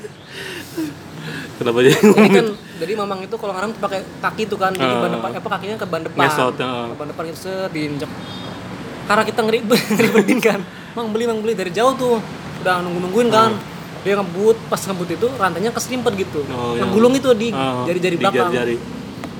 Kenapa 1.53 1.77
jadi 1.85 1.95
Jadi 1.95 2.29
kan, 2.33 2.47
jadi 2.81 2.93
mamang 2.97 3.19
itu 3.23 3.35
kalau 3.37 3.53
ngarang 3.55 3.71
pakai 3.77 4.01
kaki 4.19 4.43
tuh 4.49 4.57
kan, 4.59 4.73
jadi 4.73 4.93
ban 4.99 5.11
depan, 5.15 5.29
apa 5.37 5.49
kakinya 5.57 5.77
ke 5.79 5.85
ban 5.87 6.01
depan. 6.03 6.25
Ngesot, 6.27 6.55
ya. 6.59 6.71
Ke 6.91 6.95
ban 6.97 7.07
depan 7.09 7.23
itu 7.29 7.53
diinjek. 7.73 8.11
Karena 9.03 9.23
kita 9.25 9.39
ngeribet, 9.45 9.79
ngeribetin 9.97 10.39
kan. 10.43 10.59
Mang 10.93 11.09
beli, 11.09 11.25
mang 11.25 11.39
beli 11.41 11.53
dari 11.57 11.71
jauh 11.73 11.93
tuh. 11.97 12.17
Udah 12.61 12.83
nunggu-nungguin 12.85 13.29
kan. 13.33 13.51
Dia 14.03 14.13
ngebut, 14.15 14.57
pas 14.67 14.81
ngebut 14.81 15.09
itu 15.09 15.27
rantainya 15.33 15.71
keserimpet 15.71 16.13
gitu. 16.17 16.43
Oh, 16.45 16.75
yang- 16.75 16.87
Ngegulung 16.87 17.13
itu 17.13 17.31
di 17.33 17.49
Ah, 17.49 17.83
jari-jari 17.83 18.15
di 18.15 18.19
belakang. 18.19 18.51
jari-jari. 18.51 18.75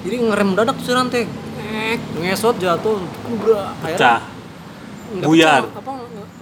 Jadi 0.04 0.16
ngerem 0.22 0.48
mendadak 0.50 0.76
tuh 0.76 0.86
si 0.86 0.92
rantai. 0.92 1.24
eh, 1.66 1.98
ngesot 2.16 2.56
jatuh 2.58 3.02
bra 3.36 3.74
pecah. 3.80 4.22
Buyar. 5.16 5.66
apa 5.66 5.92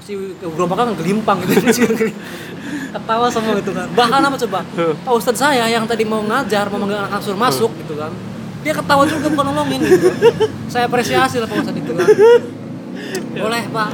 si 0.02 0.12
gerobaknya 0.38 0.92
gelimpang 0.94 1.40
gitu. 1.42 1.56
Ketawa 2.92 3.28
semua 3.28 3.56
gitu 3.56 3.72
kan. 3.72 3.88
Bahkan 3.90 4.22
apa 4.22 4.36
coba? 4.38 4.60
Pak 4.76 5.14
Ustadz 5.14 5.40
saya 5.40 5.66
yang 5.66 5.84
tadi 5.86 6.04
mau 6.04 6.20
ngajar 6.22 6.68
mau 6.68 6.80
manggil 6.80 7.00
anak 7.00 7.20
suruh 7.20 7.38
masuk 7.38 7.72
gitu 7.78 7.96
kan. 7.96 8.12
Dia 8.62 8.76
ketawa 8.76 9.08
juga 9.08 9.26
bukan 9.26 9.46
nolongin 9.48 9.82
gitu 9.82 10.08
saya 10.68 10.86
apresiasi 10.86 11.40
lah 11.40 11.48
Pak 11.48 11.58
Ustadz 11.58 11.80
itu 11.80 11.92
kan. 11.92 12.08
Boleh 13.40 13.64
Pak. 13.68 13.90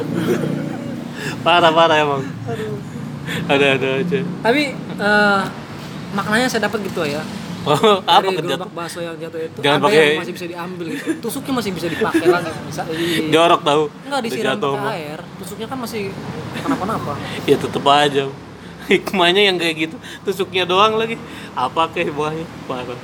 Parah 1.39 1.71
parah 1.71 1.97
emang. 1.97 2.21
Ada 2.43 2.65
ada 3.53 3.89
aja. 3.99 4.19
Tapi 4.23 4.61
eh, 4.75 5.41
maknanya 6.15 6.47
saya 6.47 6.67
dapat 6.67 6.79
gitu 6.87 7.03
ya. 7.03 7.21
Oh, 7.67 7.99
apa 8.07 8.31
dari 8.31 8.47
gerobak 8.47 8.71
bakso 8.71 9.03
yang 9.03 9.19
jatuh 9.19 9.43
itu 9.43 9.59
Jangan 9.59 9.79
ada 9.83 9.85
pakai- 9.91 10.07
yang 10.15 10.21
masih 10.23 10.33
bisa 10.39 10.47
diambil 10.47 10.85
gitu. 10.95 11.09
Tusuknya 11.19 11.53
masih 11.59 11.71
bisa 11.75 11.87
dipakai 11.91 12.27
lagi 12.31 12.49
bisa 12.71 12.81
di, 12.87 13.27
jorok 13.27 13.61
tahu. 13.67 13.83
Enggak 14.07 14.21
disiram 14.23 14.55
jatuh 14.55 14.73
pakai 14.79 14.95
air. 14.95 15.19
Tusuknya 15.43 15.67
kan 15.67 15.77
masih 15.83 16.01
kenapa-napa. 16.63 17.13
Ya 17.43 17.55
tetep 17.59 17.83
aja. 17.83 18.23
Hikmahnya 18.87 19.41
yang 19.51 19.57
kayak 19.59 19.75
gitu. 19.83 19.95
Tusuknya 20.23 20.63
doang 20.63 20.95
lagi. 20.95 21.19
Apa 21.51 21.91
kayak 21.91 22.15
buahnya? 22.15 22.47
Parah. 22.71 22.99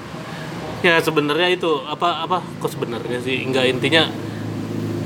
Ya 0.79 0.95
sebenarnya 1.03 1.59
itu 1.59 1.71
apa 1.83 2.23
apa? 2.23 2.39
Kok 2.63 2.71
sebenarnya 2.71 3.19
sih? 3.19 3.43
Enggak 3.43 3.67
intinya 3.67 4.07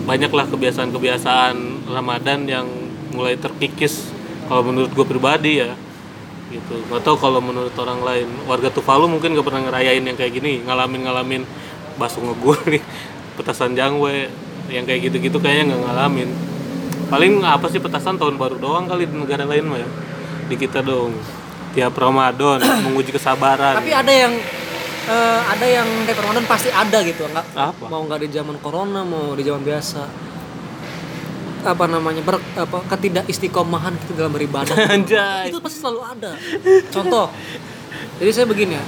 banyaklah 0.06 0.46
kebiasaan-kebiasaan 0.54 1.90
Ramadan 1.90 2.46
yang 2.46 2.68
mulai 3.12 3.36
terkikis 3.42 4.14
kalau 4.48 4.63
menurut 4.63 4.92
gue 4.92 5.06
pribadi 5.06 5.62
ya 5.62 5.75
gitu. 6.48 6.80
Nggak 6.88 7.04
tahu 7.04 7.16
kalau 7.20 7.39
menurut 7.44 7.75
orang 7.75 8.00
lain. 8.01 8.27
Warga 8.48 8.72
Tuvalu 8.72 9.12
mungkin 9.12 9.36
gak 9.36 9.48
pernah 9.48 9.68
ngerayain 9.68 10.04
yang 10.04 10.16
kayak 10.16 10.32
gini 10.39 10.63
ngalamin 10.63 11.01
ngalamin 11.04 11.42
bakso 12.00 12.24
ngegur 12.24 12.58
nih 12.70 12.82
petasan 13.38 13.75
jangwe 13.75 14.32
yang 14.72 14.84
kayak 14.88 15.12
gitu-gitu 15.12 15.38
kayaknya 15.39 15.75
nggak 15.75 15.82
ngalamin. 15.88 16.30
Paling 17.08 17.39
apa 17.44 17.72
sih 17.72 17.80
petasan 17.80 18.20
tahun 18.20 18.36
baru 18.36 18.60
doang 18.60 18.88
kali 18.88 19.08
di 19.08 19.16
negara 19.16 19.48
lain 19.48 19.63
mah 19.68 19.80
ya? 19.80 19.89
Di 20.48 20.56
kita 20.60 20.84
dong. 20.84 21.16
Tiap 21.75 21.94
Ramadan 21.96 22.60
menguji 22.88 23.12
kesabaran. 23.16 23.80
Tapi 23.80 23.92
ada 23.96 24.12
yang 24.12 24.34
eh, 25.08 25.39
ada 25.51 25.66
yang 25.68 25.88
tiap 26.08 26.20
Ramadan 26.24 26.44
pasti 26.48 26.72
ada 26.72 27.00
gitu 27.04 27.27
nggak? 27.27 27.46
Apa? 27.56 27.84
Mau 27.88 28.04
nggak 28.08 28.27
di 28.27 28.30
zaman 28.32 28.56
corona 28.60 29.04
mau 29.08 29.36
di 29.36 29.44
zaman 29.44 29.63
biasa 29.63 30.26
apa 31.60 31.86
namanya 31.86 32.22
ber, 32.22 32.38
apa 32.54 32.78
ketidak 32.88 33.26
istiqomahan 33.26 33.94
gitu 33.98 34.14
dalam 34.14 34.32
beribadah 34.32 34.76
anjay 34.88 35.48
itu 35.48 35.58
pasti 35.58 35.78
selalu 35.78 36.02
ada 36.04 36.32
contoh 36.88 37.28
jadi 38.18 38.32
saya 38.32 38.46
begini 38.46 38.74
ya 38.74 38.84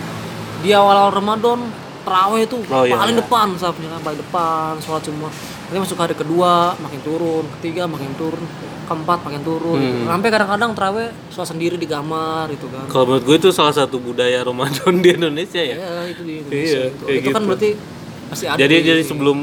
di 0.60 0.70
awal-awal 0.70 1.14
Ramadan 1.14 1.60
terawih 2.02 2.44
itu 2.44 2.58
Oh, 2.66 2.84
iya, 2.84 2.96
paling 2.96 3.16
iya. 3.16 3.22
depan 3.22 3.48
safnya 3.56 3.88
kan 3.90 4.02
paling 4.02 4.20
depan 4.20 4.72
sholat 4.80 5.04
semua 5.04 5.30
nanti 5.66 5.78
masuk 5.78 5.98
hari 5.98 6.14
kedua 6.14 6.74
makin 6.78 7.00
turun 7.00 7.46
ketiga 7.60 7.86
makin 7.86 8.10
turun 8.16 8.42
keempat 8.84 9.22
makin 9.22 9.42
turun 9.42 9.78
gitu. 9.78 9.94
Hmm. 10.00 10.08
sampai 10.10 10.30
kadang-kadang 10.30 10.72
terawih 10.74 11.08
sholat 11.30 11.48
sendiri 11.48 11.76
di 11.76 11.86
kamar 11.86 12.50
gitu 12.50 12.66
kan 12.68 12.86
kalau 12.88 13.06
menurut 13.08 13.24
gue 13.24 13.36
itu 13.38 13.50
salah 13.50 13.72
satu 13.72 13.98
budaya 13.98 14.42
Ramadan 14.42 14.94
di 15.04 15.10
Indonesia 15.12 15.60
ya 15.60 15.76
ya 15.76 15.92
itu 16.08 16.22
di 16.24 16.34
Indonesia 16.40 16.66
Iya, 16.76 16.82
itu, 16.88 17.04
kayak 17.04 17.20
itu 17.20 17.30
kan 17.30 17.38
gitu. 17.38 17.50
berarti 17.50 17.70
pasti 18.28 18.46
ada 18.46 18.58
jadi 18.58 18.76
di- 18.76 18.86
jadi 18.86 19.02
sebelum 19.04 19.38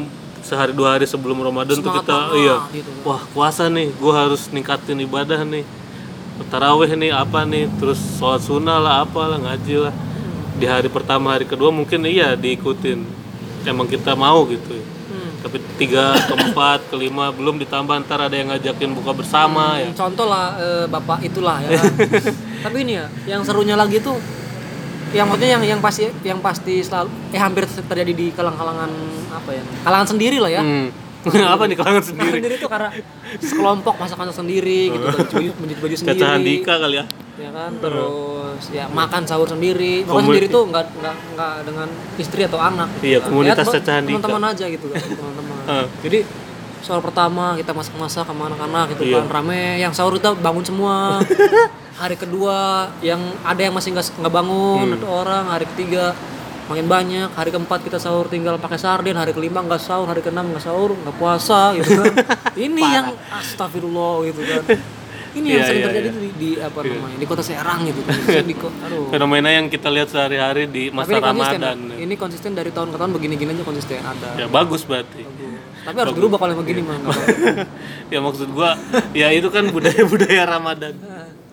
sehari 0.47 0.71
dua 0.71 0.95
hari 0.95 1.11
sebelum 1.11 1.43
Ramadan 1.43 1.83
tuh 1.83 1.91
kita 1.91 2.07
banget 2.07 2.39
iya. 2.39 2.57
gitu. 2.71 2.91
wah 3.03 3.19
puasa 3.35 3.67
nih 3.67 3.91
gue 3.91 4.13
harus 4.15 4.47
ningkatin 4.55 5.03
ibadah 5.03 5.43
nih. 5.43 5.67
Taraweh 6.47 6.93
nih 6.95 7.11
apa 7.11 7.43
nih 7.43 7.67
terus 7.81 7.99
sholat 8.21 8.45
sunnah 8.45 8.79
lah 8.79 9.03
apalah 9.03 9.43
ngaji 9.43 9.91
lah. 9.91 9.95
Di 10.57 10.71
hari 10.71 10.87
pertama 10.87 11.35
hari 11.35 11.49
kedua 11.49 11.75
mungkin 11.75 12.07
iya 12.07 12.39
diikutin. 12.39 13.03
Emang 13.67 13.91
kita 13.91 14.15
mau 14.15 14.47
gitu. 14.47 14.79
Hmm. 15.07 15.39
tapi 15.39 15.63
tiga 15.79 16.19
keempat 16.27 16.91
kelima 16.91 17.31
belum 17.31 17.63
ditambah 17.63 17.95
ntar 18.05 18.27
ada 18.27 18.35
yang 18.35 18.51
ngajakin 18.51 18.91
buka 18.91 19.15
bersama 19.15 19.79
ya. 19.79 19.95
contoh 19.95 20.27
lah 20.27 20.59
eh, 20.59 20.85
bapak 20.91 21.23
itulah 21.23 21.63
ya 21.63 21.79
tapi 22.67 22.83
ini 22.83 22.99
ya 22.99 23.07
yang 23.31 23.47
serunya 23.47 23.79
lagi 23.79 24.03
tuh 24.03 24.19
yang 25.17 25.27
maksudnya 25.27 25.51
yang 25.51 25.63
yang 25.67 25.81
pasti 25.81 26.03
yang 26.23 26.39
pasti 26.39 26.75
selalu 26.79 27.09
eh 27.31 27.39
hampir 27.39 27.65
terjadi 27.65 28.13
di 28.13 28.27
kalang-kalangan 28.31 28.91
apa 29.31 29.51
ya 29.51 29.63
kalangan 29.81 30.07
sendiri 30.07 30.39
lah 30.39 30.51
ya 30.51 30.63
Hmm. 30.63 30.89
apa 31.27 31.65
nih 31.65 31.75
kalangan 31.75 31.99
Kalangan 31.99 32.03
sendiri 32.05 32.39
sendiri 32.39 32.55
tuh 32.57 32.69
karena 32.69 32.89
sekelompok 33.37 33.95
masakan 33.97 34.31
sendiri 34.31 34.81
gitu 34.89 35.03
baju 35.03 35.27
baju, 35.27 35.51
baju, 35.57 35.75
baju 35.81 35.95
sendiri 35.97 36.15
Caca 36.15 36.27
Handika 36.31 36.75
kali 36.79 36.97
ya 36.97 37.05
ya 37.37 37.51
kan 37.51 37.71
terus 37.77 38.63
ya 38.71 38.85
makan 38.89 39.23
sahur 39.25 39.45
sendiri 39.45 39.93
makan 40.01 40.13
Komuni- 40.15 40.29
sendiri 40.31 40.47
tuh 40.49 40.63
nggak 40.67 40.85
nggak 40.95 41.15
nggak 41.35 41.55
dengan 41.65 41.89
istri 42.17 42.41
atau 42.43 42.57
anak 42.59 42.89
Iya, 43.01 43.19
Kan. 43.19 43.29
komunitas 43.29 43.65
Ya, 43.65 43.73
Caca 43.75 43.93
Handika. 43.93 44.15
teman-teman 44.15 44.43
aja 44.49 44.65
gitu 44.67 44.87
kan 44.87 45.03
teman-teman 45.19 45.57
Heeh. 45.67 45.87
jadi 46.01 46.19
sahur 46.79 47.03
pertama 47.03 47.59
kita 47.59 47.73
masak-masak 47.73 48.23
sama 48.23 48.43
anak-anak 48.47 48.85
gitu 48.95 49.03
Iya. 49.05 49.19
kan 49.19 49.27
rame 49.35 49.61
yang 49.77 49.91
sahur 49.91 50.15
kita 50.15 50.31
bangun 50.33 50.63
semua 50.63 51.19
hari 51.97 52.17
kedua 52.17 52.57
yang 53.01 53.19
ada 53.43 53.59
yang 53.59 53.73
masih 53.73 53.91
nggak 53.91 54.07
nggak 54.17 54.35
bangun 54.35 54.89
Hmm. 54.95 55.09
orang 55.09 55.45
hari 55.49 55.65
ketiga 55.67 56.13
makin 56.67 56.87
banyak 56.87 57.31
hari 57.31 57.49
keempat 57.49 57.81
kita 57.81 57.97
sahur 57.97 58.27
tinggal 58.27 58.59
pakai 58.59 58.77
sarden 58.77 59.15
hari 59.15 59.31
kelima 59.31 59.63
nggak 59.63 59.79
sahur 59.79 60.05
hari 60.05 60.21
keenam 60.21 60.51
nggak 60.51 60.61
sahur 60.61 60.93
nggak 60.93 61.17
puasa 61.17 61.73
gitu 61.75 61.97
kan. 61.97 62.13
Ini 62.59 62.83
yang 62.83 63.07
astagfirullah 63.31 64.15
gitu 64.25 64.41
kan. 64.43 64.63
Ini 65.31 65.47
yang 65.47 65.61
Iya, 65.61 65.69
sering 65.69 65.81
iya, 65.81 65.87
terjadi 65.87 66.09
iya. 66.09 66.17
di, 66.17 66.31
di 66.35 66.51
apa 66.57 66.79
namanya 66.81 67.17
di 67.17 67.27
kota 67.27 67.43
Serang 67.45 67.81
gitu 67.85 68.01
kan. 68.03 68.17
Di 68.49 68.55
aduh. 68.57 69.05
Fenomena 69.09 69.49
yang 69.49 69.69
kita 69.69 69.89
lihat 69.89 70.09
sehari-hari 70.09 70.65
di 70.67 70.89
tapi 70.89 70.97
masa 70.97 71.13
ini 71.13 71.21
konsisten 71.21 71.61
Ramadan 71.61 71.77
ya. 71.79 71.97
ini 72.01 72.15
konsisten 72.17 72.51
dari 72.53 72.71
tahun 72.73 72.89
ke 72.89 72.97
tahun 72.97 73.13
begini-gini 73.13 73.51
aja 73.53 73.63
konsisten 73.63 74.01
ada. 74.01 74.29
Ya 74.35 74.47
bagus 74.49 74.83
berarti. 74.83 75.23
Tapi 75.85 75.97
harus 76.03 76.15
berubah 76.15 76.37
kalau 76.37 76.57
begini 76.57 76.81
mah 76.83 76.97
nggak 76.99 77.13
apa-apa. 77.15 77.65
ya 78.09 78.19
maksud 78.19 78.49
gua 78.51 78.75
ya 79.13 79.29
itu 79.31 79.47
kan 79.49 79.69
budaya-budaya 79.69 80.43
Ramadan 80.49 80.95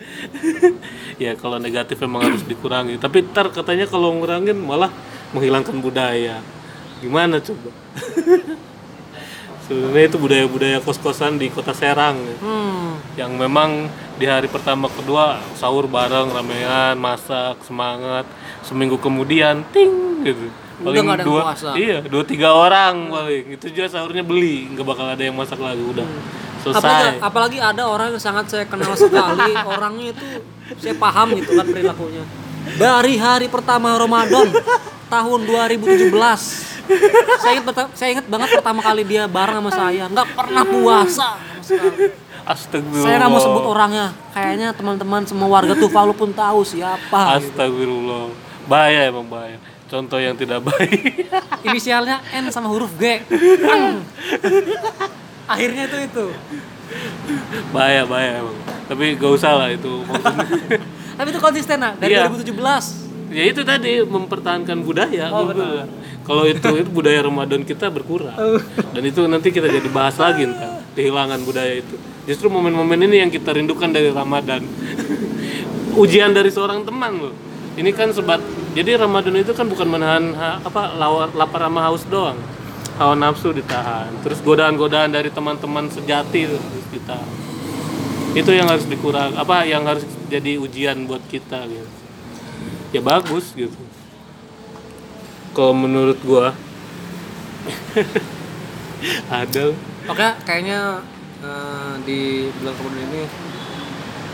ya 1.23 1.33
kalau 1.37 1.57
negatif 1.57 1.99
memang 2.03 2.33
harus 2.33 2.43
dikurangi. 2.45 2.97
Tapi 2.99 3.25
ntar 3.31 3.49
katanya 3.51 3.85
kalau 3.89 4.13
ngurangin 4.15 4.57
malah 4.57 4.91
menghilangkan 5.33 5.77
budaya. 5.81 6.39
Gimana 7.03 7.41
coba? 7.43 7.69
Sebenarnya 9.63 10.05
itu 10.11 10.19
budaya-budaya 10.19 10.77
kos-kosan 10.83 11.39
di 11.39 11.47
kota 11.47 11.71
Serang 11.71 12.19
ya. 12.19 12.35
hmm. 12.35 13.15
yang 13.15 13.31
memang 13.39 13.87
di 14.19 14.27
hari 14.27 14.51
pertama 14.51 14.91
kedua 14.91 15.39
sahur 15.55 15.87
bareng 15.87 16.35
ramean 16.35 16.99
masak 16.99 17.63
semangat. 17.63 18.27
Seminggu 18.63 18.99
kemudian 18.99 19.63
ting 19.71 20.23
gitu. 20.27 20.51
Udah 20.83 20.91
ada 20.91 20.99
yang 20.99 21.19
dua 21.23 21.41
puasa. 21.47 21.71
iya 21.79 22.03
dua 22.03 22.23
tiga 22.27 22.51
orang 22.51 23.07
paling. 23.07 23.55
Itu 23.55 23.71
juga 23.71 23.87
sahurnya 23.87 24.23
beli. 24.27 24.67
Nggak 24.75 24.83
bakal 24.83 25.05
ada 25.07 25.23
yang 25.23 25.35
masak 25.39 25.59
lagi 25.63 25.79
udah. 25.79 26.03
Apalagi, 26.03 26.52
selesai 26.63 27.19
apalagi 27.19 27.59
ada 27.59 27.83
orang 27.83 28.15
yang 28.15 28.23
sangat 28.23 28.47
saya 28.47 28.65
kenal 28.65 28.95
sekali 28.95 29.51
orangnya 29.75 30.15
itu 30.15 30.27
saya 30.79 30.95
paham 30.95 31.35
gitu 31.35 31.59
kan 31.59 31.67
perilakunya 31.67 32.23
dari 32.79 33.13
hari 33.19 33.47
pertama 33.51 33.99
Ramadan 33.99 34.47
tahun 35.11 35.39
2017 35.43 36.15
saya 37.43 37.53
ingat 37.59 37.75
saya 37.93 38.09
ingat 38.15 38.27
banget 38.31 38.49
pertama 38.55 38.79
kali 38.79 39.03
dia 39.03 39.27
bareng 39.27 39.59
sama 39.59 39.71
saya 39.71 40.07
nggak 40.07 40.27
pernah 40.31 40.63
puasa 40.63 41.27
sama 41.35 41.63
sekali 41.63 42.05
Astagfirullah. 42.43 43.07
saya 43.07 43.15
nggak 43.23 43.31
mau 43.31 43.39
sebut 43.39 43.63
orangnya 43.63 44.11
kayaknya 44.35 44.75
teman-teman 44.75 45.23
semua 45.23 45.47
warga 45.47 45.79
Tuvalu 45.79 46.11
pun 46.11 46.27
tahu 46.35 46.67
siapa 46.67 47.39
gitu. 47.39 47.55
Astagfirullah. 47.55 48.35
Bahaya 48.67 49.07
emang 49.07 49.27
bahaya. 49.27 49.59
Contoh 49.87 50.19
yang 50.19 50.35
tidak 50.35 50.59
baik. 50.59 51.31
inisialnya 51.63 52.19
N 52.35 52.51
sama 52.51 52.67
huruf 52.67 52.91
G. 52.99 53.23
akhirnya 55.45 55.83
itu 55.87 55.97
itu 56.03 56.25
bahaya 57.71 58.03
bahaya 58.05 58.43
emang. 58.43 58.57
Tapi 58.83 59.03
gak 59.15 59.31
usah 59.33 59.51
lah 59.57 59.69
itu 59.71 60.03
maksudnya. 60.05 60.45
tapi 61.17 61.27
itu 61.29 61.39
konsisten 61.39 61.77
nah 61.79 61.93
dari 61.95 62.17
Iya. 62.17 62.27
2017 62.29 63.33
ya 63.33 63.43
itu 63.49 63.61
tadi 63.65 63.91
mempertahankan 64.05 64.77
budaya. 64.85 65.33
Oh. 65.33 65.49
Kalau 66.23 66.43
itu 66.45 66.63
itu 66.79 66.89
budaya 66.89 67.19
Ramadan 67.25 67.65
kita 67.65 67.89
berkurang. 67.89 68.35
Oh. 68.37 68.61
Dan 68.93 69.03
itu 69.03 69.25
nanti 69.25 69.49
kita 69.49 69.67
jadi 69.67 69.89
bahas 69.89 70.15
lagi 70.21 70.45
ntar 70.45 70.85
kehilangan 70.93 71.41
budaya 71.41 71.81
itu. 71.81 71.95
Justru 72.23 72.47
momen-momen 72.47 72.95
ini 73.03 73.25
yang 73.25 73.31
kita 73.33 73.51
rindukan 73.51 73.89
dari 73.89 74.13
Ramadan. 74.13 74.63
Ujian 76.01 76.31
dari 76.31 76.49
seorang 76.49 76.85
teman 76.85 77.11
loh. 77.19 77.33
Ini 77.73 77.89
kan 77.91 78.13
sebat. 78.13 78.37
Jadi 78.77 78.93
Ramadan 78.95 79.33
itu 79.35 79.51
kan 79.51 79.65
bukan 79.65 79.85
menahan 79.89 80.33
ha- 80.33 80.61
apa 80.61 80.93
lapar 81.33 81.61
sama 81.65 81.81
haus 81.89 82.05
doang. 82.05 82.37
Hawa 82.93 83.17
nafsu 83.17 83.49
ditahan. 83.49 84.13
Terus 84.21 84.39
godaan-godaan 84.45 85.09
dari 85.09 85.33
teman-teman 85.33 85.89
sejati 85.89 86.45
harus 86.45 86.87
ditahan. 86.93 87.31
Itu 88.33 88.53
yang 88.53 88.69
harus 88.69 88.85
dikurang 88.85 89.33
apa 89.37 89.65
yang 89.65 89.85
harus 89.85 90.05
jadi 90.29 90.57
ujian 90.61 91.05
buat 91.09 91.21
kita 91.29 91.65
gitu. 91.69 91.89
Ya 92.93 93.01
bagus 93.01 93.53
gitu. 93.57 93.77
Kalau 95.53 95.73
menurut 95.73 96.17
gua 96.25 96.53
ada 99.29 99.73
Oke, 100.03 100.27
kayaknya 100.43 100.99
eh, 101.45 101.93
di 102.03 102.49
bulan 102.59 102.73
kemudian 102.75 103.07
ini 103.09 103.23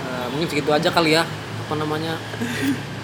eh, 0.08 0.26
mungkin 0.32 0.48
segitu 0.48 0.72
aja 0.72 0.90
kali 0.90 1.14
ya 1.14 1.24
apa 1.70 1.74
namanya 1.78 2.18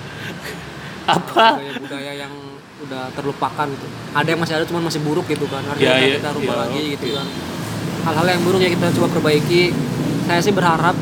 apa 1.16 1.62
budaya-budaya 1.62 2.12
yang 2.26 2.34
udah 2.78 3.08
terlupakan 3.16 3.68
gitu 3.68 3.86
ada 4.12 4.28
yang 4.28 4.40
masih 4.40 4.54
ada 4.54 4.66
cuman 4.68 4.84
masih 4.84 5.00
buruk 5.00 5.26
gitu 5.26 5.48
kan 5.48 5.64
harus 5.64 5.80
Ya, 5.80 5.96
kita, 5.96 6.06
ya, 6.06 6.16
kita 6.20 6.30
rubah 6.36 6.56
ya, 6.56 6.62
lagi 6.68 6.82
gitu 6.92 7.08
kan 7.16 7.28
hal-hal 8.06 8.28
yang 8.28 8.42
buruk 8.44 8.60
ya 8.60 8.70
kita 8.70 8.86
coba 8.94 9.08
perbaiki 9.10 9.72
saya 10.26 10.40
sih 10.44 10.52
berharap 10.52 10.96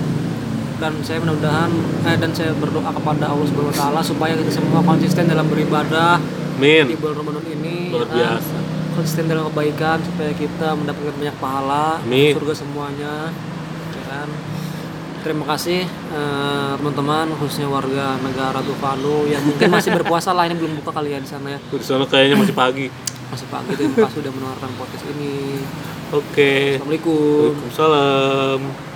dan 0.78 0.94
saya 1.02 1.18
mudah-mudahan 1.18 1.72
eh, 2.06 2.18
dan 2.18 2.30
saya 2.32 2.52
berdoa 2.54 2.92
kepada 2.92 3.26
Allah 3.28 3.46
Subhanahu 3.46 3.72
Wa 3.72 3.80
Taala 3.80 4.02
supaya 4.02 4.34
kita 4.36 4.52
semua 4.52 4.80
konsisten 4.82 5.26
dalam 5.26 5.48
beribadah 5.48 6.20
di 6.54 6.60
Min. 6.60 6.86
bulan 6.94 7.16
Ramadan 7.18 7.44
ini 7.50 7.90
Luar 7.90 8.06
ya 8.06 8.08
kan? 8.08 8.16
biasa. 8.38 8.58
konsisten 8.94 9.26
dalam 9.26 9.44
kebaikan 9.50 9.98
supaya 10.04 10.32
kita 10.32 10.68
mendapatkan 10.76 11.16
banyak 11.18 11.38
pahala 11.38 11.98
Amin. 12.00 12.32
surga 12.36 12.54
semuanya 12.54 13.14
ya 13.90 14.02
kan 14.06 14.28
terima 15.24 15.48
kasih 15.48 15.88
eh, 15.88 16.72
teman-teman 16.76 17.32
khususnya 17.40 17.68
warga 17.68 18.20
negara 18.20 18.60
Tuvalu 18.60 19.32
yang 19.32 19.42
mungkin 19.42 19.72
masih 19.72 19.96
berpuasa 19.96 20.36
lah 20.36 20.46
ini 20.46 20.56
belum 20.56 20.84
buka 20.84 20.92
kali 20.94 21.16
ya 21.16 21.20
di 21.20 21.30
sana 21.30 21.48
ya 21.50 21.60
Di 21.64 21.80
sana 21.80 22.04
kayaknya 22.04 22.36
masih 22.36 22.54
pagi. 22.54 22.88
masih 23.32 23.48
pagi 23.50 23.72
terima 23.74 24.06
kasih 24.06 24.20
sudah 24.20 24.32
mendengarkan 24.36 24.70
podcast 24.76 25.04
ini 25.10 25.64
Oke. 26.14 26.78
assalamualaikum 26.78 27.58
Waalaikumsalam. 27.58 28.92